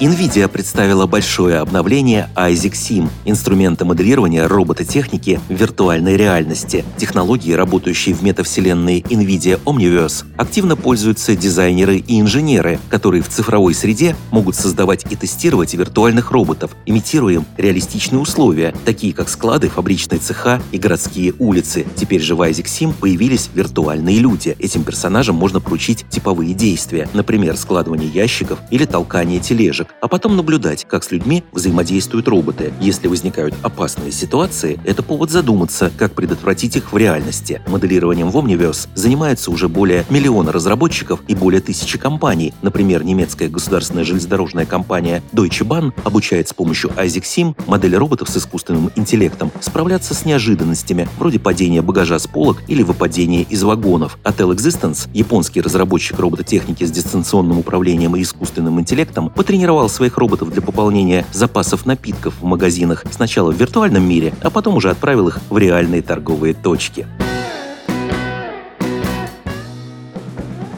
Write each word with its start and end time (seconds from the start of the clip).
NVIDIA 0.00 0.46
представила 0.46 1.06
большое 1.06 1.58
обновление 1.58 2.30
Isaac 2.36 2.74
Sim– 2.74 3.08
инструмента 3.24 3.84
моделирования 3.84 4.46
робототехники 4.46 5.40
в 5.48 5.52
виртуальной 5.52 6.16
реальности. 6.16 6.84
Технологии, 6.96 7.52
работающие 7.52 8.14
в 8.14 8.22
метавселенной 8.22 9.00
NVIDIA 9.00 9.60
Omniverse, 9.64 10.24
активно 10.36 10.76
пользуются 10.76 11.34
дизайнеры 11.34 11.96
и 11.96 12.20
инженеры, 12.20 12.78
которые 12.88 13.24
в 13.24 13.28
цифровой 13.28 13.74
среде 13.74 14.14
могут 14.30 14.54
создавать 14.54 15.04
и 15.10 15.16
тестировать 15.16 15.74
виртуальных 15.74 16.30
роботов, 16.30 16.76
имитируя 16.86 17.34
им 17.34 17.44
реалистичные 17.56 18.20
условия, 18.20 18.72
такие 18.84 19.12
как 19.12 19.28
склады, 19.28 19.68
фабричные 19.68 20.20
цеха 20.20 20.62
и 20.70 20.78
городские 20.78 21.34
улицы. 21.40 21.84
Теперь 21.96 22.22
же 22.22 22.36
в 22.36 22.42
Isaac 22.48 22.66
Sim 22.66 22.94
появились 22.94 23.50
виртуальные 23.52 24.20
люди. 24.20 24.54
Этим 24.60 24.84
персонажам 24.84 25.34
можно 25.34 25.58
поручить 25.58 26.06
типовые 26.08 26.54
действия, 26.54 27.08
например, 27.14 27.56
складывание 27.56 28.08
ящиков 28.08 28.60
или 28.70 28.84
толкание 28.84 29.40
тележек 29.40 29.87
а 30.00 30.08
потом 30.08 30.36
наблюдать, 30.36 30.84
как 30.84 31.04
с 31.04 31.10
людьми 31.10 31.44
взаимодействуют 31.52 32.28
роботы. 32.28 32.72
Если 32.80 33.08
возникают 33.08 33.54
опасные 33.62 34.12
ситуации, 34.12 34.80
это 34.84 35.02
повод 35.02 35.30
задуматься, 35.30 35.90
как 35.96 36.12
предотвратить 36.14 36.76
их 36.76 36.92
в 36.92 36.96
реальности. 36.96 37.62
Моделированием 37.66 38.30
в 38.30 38.36
Omniverse 38.36 38.88
занимается 38.94 39.50
уже 39.50 39.68
более 39.68 40.04
миллиона 40.10 40.52
разработчиков 40.52 41.20
и 41.28 41.34
более 41.34 41.60
тысячи 41.60 41.98
компаний. 41.98 42.52
Например, 42.62 43.04
немецкая 43.04 43.48
государственная 43.48 44.04
железнодорожная 44.04 44.66
компания 44.66 45.22
Deutsche 45.32 45.66
Bahn 45.66 45.92
обучает 46.04 46.48
с 46.48 46.52
помощью 46.52 46.90
Isaac 46.90 47.22
Sim 47.22 47.54
модели 47.66 47.94
роботов 47.94 48.28
с 48.28 48.36
искусственным 48.36 48.90
интеллектом 48.96 49.52
справляться 49.60 50.14
с 50.14 50.24
неожиданностями, 50.24 51.08
вроде 51.18 51.38
падения 51.38 51.82
багажа 51.82 52.18
с 52.18 52.26
полок 52.26 52.62
или 52.66 52.82
выпадения 52.82 53.42
из 53.42 53.62
вагонов. 53.62 54.18
А 54.24 54.32
Existence, 54.48 55.08
японский 55.14 55.60
разработчик 55.60 56.18
робототехники 56.18 56.84
с 56.84 56.90
дистанционным 56.90 57.58
управлением 57.58 58.16
и 58.16 58.22
искусственным 58.22 58.80
интеллектом, 58.80 59.30
потренировал 59.30 59.77
тренировал 59.78 59.88
своих 59.88 60.18
роботов 60.18 60.50
для 60.50 60.60
пополнения 60.60 61.24
запасов 61.32 61.86
напитков 61.86 62.34
в 62.40 62.44
магазинах 62.44 63.04
сначала 63.12 63.52
в 63.52 63.56
виртуальном 63.56 64.02
мире, 64.02 64.34
а 64.42 64.50
потом 64.50 64.74
уже 64.74 64.90
отправил 64.90 65.28
их 65.28 65.38
в 65.50 65.56
реальные 65.56 66.02
торговые 66.02 66.54
точки. 66.54 67.06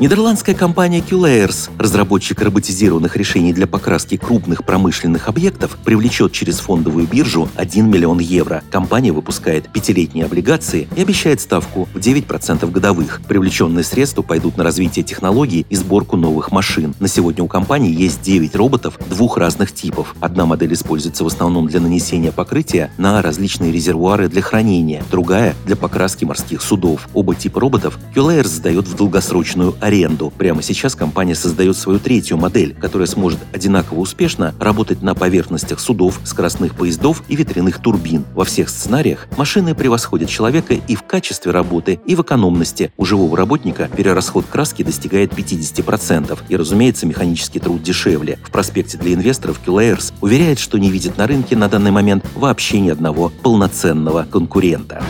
Нидерландская 0.00 0.54
компания 0.54 1.00
QLayers, 1.00 1.68
разработчик 1.76 2.40
роботизированных 2.40 3.18
решений 3.18 3.52
для 3.52 3.66
покраски 3.66 4.16
крупных 4.16 4.64
промышленных 4.64 5.28
объектов, 5.28 5.76
привлечет 5.84 6.32
через 6.32 6.58
фондовую 6.60 7.06
биржу 7.06 7.50
1 7.56 7.86
миллион 7.86 8.18
евро. 8.18 8.62
Компания 8.70 9.12
выпускает 9.12 9.70
пятилетние 9.70 10.24
облигации 10.24 10.88
и 10.96 11.02
обещает 11.02 11.42
ставку 11.42 11.86
в 11.92 11.98
9% 11.98 12.70
годовых. 12.70 13.20
Привлеченные 13.28 13.84
средства 13.84 14.22
пойдут 14.22 14.56
на 14.56 14.64
развитие 14.64 15.04
технологий 15.04 15.66
и 15.68 15.76
сборку 15.76 16.16
новых 16.16 16.50
машин. 16.50 16.94
На 16.98 17.06
сегодня 17.06 17.44
у 17.44 17.46
компании 17.46 17.94
есть 17.94 18.22
9 18.22 18.56
роботов 18.56 18.98
двух 19.10 19.36
разных 19.36 19.70
типов. 19.74 20.14
Одна 20.20 20.46
модель 20.46 20.72
используется 20.72 21.24
в 21.24 21.26
основном 21.26 21.66
для 21.66 21.78
нанесения 21.78 22.32
покрытия 22.32 22.90
на 22.96 23.20
различные 23.20 23.70
резервуары 23.70 24.30
для 24.30 24.40
хранения, 24.40 25.04
другая— 25.10 25.54
для 25.66 25.76
покраски 25.76 26.24
морских 26.24 26.62
судов. 26.62 27.06
Оба 27.12 27.34
типа 27.34 27.60
роботов 27.60 27.98
QLayers 28.16 28.48
сдает 28.48 28.88
в 28.88 28.96
долгосрочную 28.96 29.74
аренду. 29.78 29.89
Прямо 30.38 30.62
сейчас 30.62 30.94
компания 30.94 31.34
создает 31.34 31.76
свою 31.76 31.98
третью 31.98 32.36
модель, 32.36 32.76
которая 32.80 33.08
сможет 33.08 33.40
одинаково 33.52 33.98
успешно 33.98 34.54
работать 34.60 35.02
на 35.02 35.16
поверхностях 35.16 35.80
судов, 35.80 36.20
скоростных 36.22 36.76
поездов 36.76 37.24
и 37.26 37.34
ветряных 37.34 37.80
турбин. 37.82 38.24
Во 38.34 38.44
всех 38.44 38.68
сценариях 38.68 39.26
машины 39.36 39.74
превосходят 39.74 40.28
человека 40.28 40.74
и 40.74 40.94
в 40.94 41.02
качестве 41.02 41.50
работы, 41.50 41.98
и 42.06 42.14
в 42.14 42.22
экономности. 42.22 42.92
У 42.96 43.04
живого 43.04 43.36
работника 43.36 43.90
перерасход 43.96 44.46
краски 44.48 44.84
достигает 44.84 45.32
50%, 45.32 46.38
и, 46.48 46.56
разумеется, 46.56 47.06
механический 47.06 47.58
труд 47.58 47.82
дешевле. 47.82 48.38
В 48.44 48.52
проспекте 48.52 48.96
для 48.96 49.14
инвесторов 49.14 49.58
Q-Layers 49.64 50.12
уверяет, 50.20 50.60
что 50.60 50.78
не 50.78 50.88
видит 50.88 51.18
на 51.18 51.26
рынке 51.26 51.56
на 51.56 51.68
данный 51.68 51.90
момент 51.90 52.24
вообще 52.36 52.78
ни 52.78 52.90
одного 52.90 53.32
полноценного 53.42 54.24
конкурента. 54.30 55.02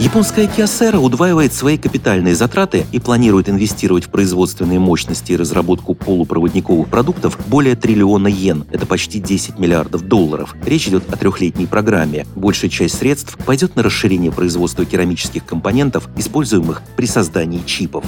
Японская 0.00 0.46
Kyocera 0.46 0.96
удваивает 0.96 1.52
свои 1.52 1.76
капитальные 1.76 2.36
затраты 2.36 2.86
и 2.92 3.00
планирует 3.00 3.48
инвестировать 3.48 4.04
в 4.04 4.10
производственные 4.10 4.78
мощности 4.78 5.32
и 5.32 5.36
разработку 5.36 5.94
полупроводниковых 5.96 6.88
продуктов 6.88 7.36
более 7.48 7.74
триллиона 7.74 8.28
йен. 8.28 8.64
Это 8.70 8.86
почти 8.86 9.18
10 9.18 9.58
миллиардов 9.58 10.02
долларов. 10.02 10.54
Речь 10.64 10.86
идет 10.86 11.12
о 11.12 11.16
трехлетней 11.16 11.66
программе. 11.66 12.26
Большая 12.36 12.70
часть 12.70 12.98
средств 12.98 13.36
пойдет 13.44 13.74
на 13.74 13.82
расширение 13.82 14.30
производства 14.30 14.84
керамических 14.84 15.44
компонентов, 15.44 16.08
используемых 16.16 16.82
при 16.96 17.06
создании 17.06 17.64
чипов. 17.66 18.04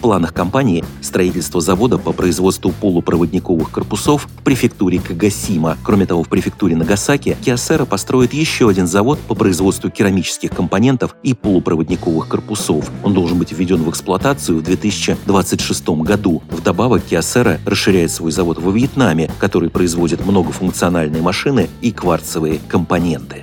Планах 0.00 0.32
компании 0.32 0.84
строительство 1.00 1.60
завода 1.60 1.98
по 1.98 2.12
производству 2.12 2.72
полупроводниковых 2.72 3.70
корпусов 3.70 4.28
в 4.36 4.42
префектуре 4.42 5.00
Кагасима. 5.00 5.76
Кроме 5.82 6.06
того, 6.06 6.22
в 6.22 6.28
префектуре 6.28 6.76
Нагасаки 6.76 7.36
Киосера 7.44 7.84
построит 7.84 8.32
еще 8.32 8.68
один 8.68 8.86
завод 8.86 9.18
по 9.18 9.34
производству 9.34 9.90
керамических 9.90 10.50
компонентов 10.50 11.16
и 11.22 11.34
полупроводниковых 11.34 12.28
корпусов. 12.28 12.90
Он 13.02 13.12
должен 13.12 13.38
быть 13.38 13.52
введен 13.52 13.82
в 13.82 13.90
эксплуатацию 13.90 14.58
в 14.58 14.62
2026 14.62 15.88
году. 15.88 16.42
Вдобавок, 16.50 17.02
Киосера 17.04 17.58
расширяет 17.66 18.10
свой 18.10 18.30
завод 18.30 18.58
во 18.58 18.70
Вьетнаме, 18.70 19.30
который 19.38 19.70
производит 19.70 20.24
многофункциональные 20.24 21.22
машины 21.22 21.68
и 21.80 21.90
кварцевые 21.90 22.60
компоненты. 22.68 23.42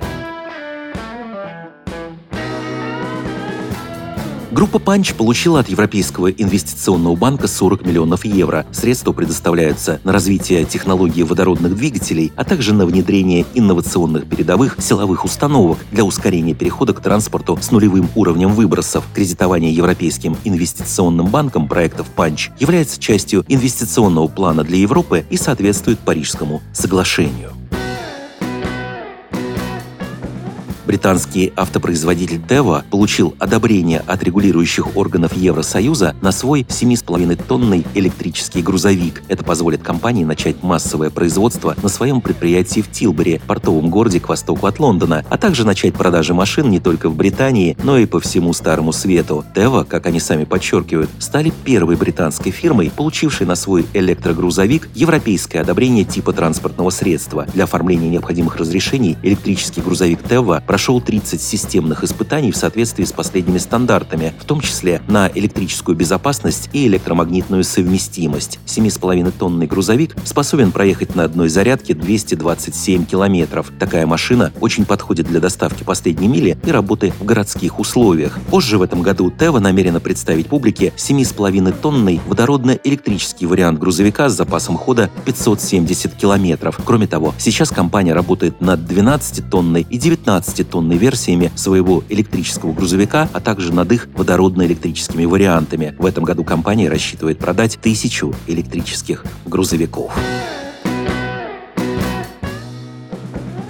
Группа 4.56 4.78
«Punch» 4.78 5.12
получила 5.12 5.60
от 5.60 5.68
Европейского 5.68 6.30
инвестиционного 6.30 7.14
банка 7.14 7.46
40 7.46 7.84
миллионов 7.84 8.24
евро. 8.24 8.64
Средства 8.72 9.12
предоставляются 9.12 10.00
на 10.02 10.14
развитие 10.14 10.64
технологии 10.64 11.22
водородных 11.24 11.76
двигателей, 11.76 12.32
а 12.36 12.44
также 12.44 12.72
на 12.72 12.86
внедрение 12.86 13.44
инновационных 13.52 14.26
передовых 14.26 14.78
силовых 14.80 15.26
установок 15.26 15.76
для 15.92 16.04
ускорения 16.04 16.54
перехода 16.54 16.94
к 16.94 17.02
транспорту 17.02 17.58
с 17.60 17.70
нулевым 17.70 18.08
уровнем 18.14 18.54
выбросов. 18.54 19.04
Кредитование 19.12 19.74
Европейским 19.74 20.38
инвестиционным 20.44 21.26
банком 21.26 21.68
проектов 21.68 22.06
«Punch» 22.06 22.48
является 22.58 22.98
частью 22.98 23.44
инвестиционного 23.48 24.26
плана 24.26 24.64
для 24.64 24.78
Европы 24.78 25.26
и 25.28 25.36
соответствует 25.36 25.98
Парижскому 25.98 26.62
соглашению. 26.72 27.55
Британский 30.86 31.52
автопроизводитель 31.56 32.40
Тева 32.40 32.84
получил 32.90 33.34
одобрение 33.40 34.04
от 34.06 34.22
регулирующих 34.22 34.96
органов 34.96 35.36
Евросоюза 35.36 36.14
на 36.20 36.30
свой 36.30 36.62
7,5-тонный 36.62 37.84
электрический 37.94 38.62
грузовик. 38.62 39.22
Это 39.26 39.42
позволит 39.42 39.82
компании 39.82 40.22
начать 40.22 40.62
массовое 40.62 41.10
производство 41.10 41.76
на 41.82 41.88
своем 41.88 42.20
предприятии 42.20 42.82
в 42.82 42.90
Тилбери, 42.90 43.40
портовом 43.46 43.90
городе 43.90 44.20
к 44.20 44.28
востоку 44.28 44.66
от 44.66 44.78
Лондона, 44.78 45.24
а 45.28 45.36
также 45.38 45.66
начать 45.66 45.94
продажи 45.94 46.34
машин 46.34 46.70
не 46.70 46.78
только 46.78 47.08
в 47.08 47.16
Британии, 47.16 47.76
но 47.82 47.98
и 47.98 48.06
по 48.06 48.20
всему 48.20 48.52
Старому 48.52 48.92
Свету. 48.92 49.44
Тева, 49.54 49.84
как 49.84 50.06
они 50.06 50.20
сами 50.20 50.44
подчеркивают, 50.44 51.10
стали 51.18 51.52
первой 51.64 51.96
британской 51.96 52.52
фирмой, 52.52 52.92
получившей 52.94 53.46
на 53.46 53.56
свой 53.56 53.86
электрогрузовик 53.92 54.88
европейское 54.94 55.62
одобрение 55.62 56.04
типа 56.04 56.32
транспортного 56.32 56.90
средства. 56.90 57.46
Для 57.54 57.64
оформления 57.64 58.08
необходимых 58.08 58.56
разрешений 58.56 59.16
электрический 59.22 59.80
грузовик 59.80 60.22
Тева 60.22 60.62
прошел 60.76 61.00
30 61.00 61.40
системных 61.40 62.04
испытаний 62.04 62.52
в 62.52 62.56
соответствии 62.58 63.04
с 63.04 63.10
последними 63.10 63.56
стандартами, 63.56 64.34
в 64.38 64.44
том 64.44 64.60
числе 64.60 65.00
на 65.08 65.30
электрическую 65.34 65.96
безопасность 65.96 66.68
и 66.74 66.86
электромагнитную 66.86 67.64
совместимость. 67.64 68.58
7,5-тонный 68.66 69.66
грузовик 69.66 70.14
способен 70.24 70.72
проехать 70.72 71.14
на 71.14 71.24
одной 71.24 71.48
зарядке 71.48 71.94
227 71.94 73.06
километров. 73.06 73.72
Такая 73.78 74.06
машина 74.06 74.52
очень 74.60 74.84
подходит 74.84 75.28
для 75.28 75.40
доставки 75.40 75.82
последней 75.82 76.28
мили 76.28 76.58
и 76.62 76.70
работы 76.70 77.14
в 77.18 77.24
городских 77.24 77.80
условиях. 77.80 78.38
Позже 78.50 78.76
в 78.76 78.82
этом 78.82 79.00
году 79.00 79.30
Тева 79.30 79.60
намерена 79.60 79.98
представить 79.98 80.48
публике 80.48 80.92
7,5-тонный 80.98 82.20
водородно-электрический 82.26 83.46
вариант 83.46 83.78
грузовика 83.78 84.28
с 84.28 84.36
запасом 84.36 84.76
хода 84.76 85.08
570 85.24 86.12
километров. 86.16 86.78
Кроме 86.84 87.06
того, 87.06 87.32
сейчас 87.38 87.70
компания 87.70 88.12
работает 88.12 88.60
над 88.60 88.80
12-тонной 88.80 89.86
и 89.88 89.96
19 89.96 90.65
тонной 90.68 90.96
версиями 90.96 91.50
своего 91.54 92.02
электрического 92.08 92.72
грузовика, 92.72 93.28
а 93.32 93.40
также 93.40 93.72
над 93.72 93.92
их 93.92 94.08
водородно-электрическими 94.16 95.24
вариантами. 95.24 95.94
В 95.98 96.06
этом 96.06 96.24
году 96.24 96.44
компания 96.44 96.88
рассчитывает 96.88 97.38
продать 97.38 97.78
тысячу 97.80 98.34
электрических 98.46 99.24
грузовиков. 99.46 100.12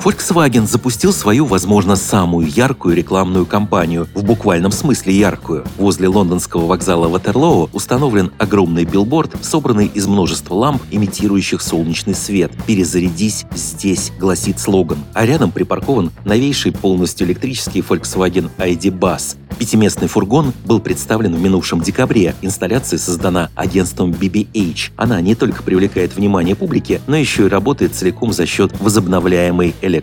Volkswagen 0.07 0.69
запустил 0.69 1.13
свою, 1.13 1.47
возможно, 1.47 1.97
самую 1.97 2.47
яркую 2.47 2.95
рекламную 2.95 3.45
кампанию, 3.45 4.07
в 4.15 4.23
буквальном 4.23 4.71
смысле 4.71 5.13
яркую. 5.13 5.65
Возле 5.79 6.07
лондонского 6.07 6.65
вокзала 6.67 7.09
Ватерлоу 7.09 7.69
установлен 7.73 8.31
огромный 8.39 8.85
билборд, 8.85 9.33
собранный 9.43 9.89
из 9.89 10.07
множества 10.07 10.55
ламп, 10.55 10.81
имитирующих 10.93 11.61
солнечный 11.61 12.15
свет. 12.15 12.53
«Перезарядись 12.69 13.47
здесь», 13.57 14.13
гласит 14.21 14.61
слоган. 14.61 14.99
А 15.13 15.27
рядом 15.27 15.51
припаркован 15.51 16.13
новейший 16.25 16.71
полностью 16.71 17.27
электрический 17.27 17.81
Volkswagen 17.81 18.49
ID 18.59 18.97
Buzz. 18.97 19.37
Пятиместный 19.59 20.07
фургон 20.07 20.53
был 20.67 20.81
представлен 20.81 21.35
в 21.35 21.41
минувшем 21.41 21.81
декабре. 21.81 22.35
Инсталляция 22.43 22.99
создана 22.99 23.51
агентством 23.55 24.11
BBH. 24.11 24.93
Она 24.97 25.21
не 25.23 25.35
только 25.35 25.63
привлекает 25.63 26.15
внимание 26.15 26.55
публики, 26.55 27.01
но 27.07 27.17
еще 27.17 27.47
и 27.47 27.49
работает 27.49 27.95
целиком 27.95 28.33
за 28.33 28.45
счет 28.45 28.79
возобновляемой 28.81 29.75
электроэнергии. 29.81 29.96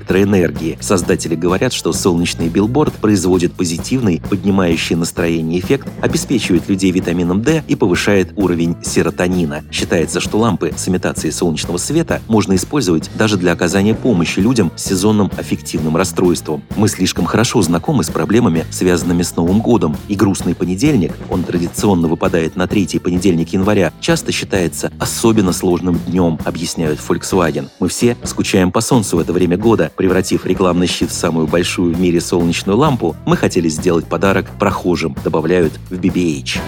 Создатели 0.79 1.35
говорят, 1.35 1.73
что 1.73 1.93
солнечный 1.93 2.49
билборд 2.49 2.93
производит 2.93 3.53
позитивный, 3.53 4.21
поднимающий 4.29 4.95
настроение 4.95 5.59
эффект, 5.59 5.87
обеспечивает 6.01 6.69
людей 6.69 6.91
витамином 6.91 7.41
D 7.41 7.63
и 7.67 7.75
повышает 7.75 8.33
уровень 8.35 8.75
серотонина. 8.83 9.63
Считается, 9.71 10.19
что 10.19 10.37
лампы 10.37 10.73
с 10.75 10.87
имитацией 10.87 11.31
солнечного 11.31 11.77
света 11.77 12.21
можно 12.27 12.55
использовать 12.55 13.09
даже 13.15 13.37
для 13.37 13.51
оказания 13.51 13.93
помощи 13.93 14.39
людям 14.39 14.71
с 14.75 14.83
сезонным 14.83 15.31
аффективным 15.37 15.97
расстройством. 15.97 16.63
Мы 16.75 16.87
слишком 16.87 17.25
хорошо 17.25 17.61
знакомы 17.61 18.03
с 18.03 18.09
проблемами, 18.09 18.65
связанными 18.71 19.23
с 19.23 19.35
Новым 19.35 19.61
годом, 19.61 19.95
и 20.07 20.15
грустный 20.15 20.55
понедельник, 20.55 21.13
он 21.29 21.43
традиционно 21.43 22.07
выпадает 22.07 22.55
на 22.55 22.67
третий 22.67 22.99
понедельник 22.99 23.49
января, 23.49 23.91
часто 23.99 24.31
считается 24.31 24.91
особенно 24.99 25.53
сложным 25.53 25.99
днем, 26.07 26.39
объясняют 26.45 26.99
Volkswagen. 26.99 27.69
Мы 27.79 27.87
все 27.87 28.17
скучаем 28.23 28.71
по 28.71 28.81
солнцу 28.81 29.17
в 29.17 29.19
это 29.19 29.33
время 29.33 29.57
года. 29.83 29.91
Превратив 29.95 30.45
рекламный 30.45 30.87
щит 30.87 31.09
в 31.09 31.13
самую 31.13 31.47
большую 31.47 31.93
в 31.93 31.99
мире 31.99 32.21
солнечную 32.21 32.77
лампу, 32.77 33.15
мы 33.25 33.37
хотели 33.37 33.69
сделать 33.69 34.05
подарок 34.05 34.45
прохожим, 34.59 35.15
добавляют 35.23 35.73
в 35.89 35.93
BBH. 35.93 36.59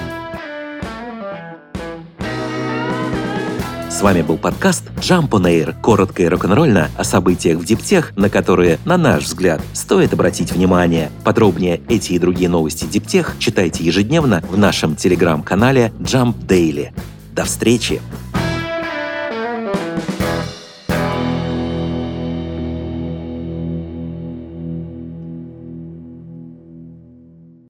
С 3.89 4.01
вами 4.01 4.23
был 4.23 4.37
подкаст 4.37 4.83
Jump 4.97 5.29
on 5.29 5.43
Air, 5.43 5.73
коротко 5.81 6.21
и 6.23 6.27
рок-н-ролльно 6.27 6.89
о 6.97 7.05
событиях 7.05 7.59
в 7.59 7.65
Диптех, 7.65 8.11
на 8.17 8.29
которые, 8.29 8.77
на 8.83 8.97
наш 8.97 9.23
взгляд, 9.23 9.61
стоит 9.71 10.13
обратить 10.13 10.51
внимание. 10.51 11.11
Подробнее 11.23 11.81
эти 11.87 12.11
и 12.11 12.19
другие 12.19 12.49
новости 12.49 12.85
Диптех 12.85 13.35
читайте 13.39 13.85
ежедневно 13.85 14.43
в 14.51 14.57
нашем 14.57 14.97
телеграм-канале 14.97 15.93
Jump 15.99 16.35
Daily. 16.45 16.89
До 17.33 17.45
встречи! 17.45 18.01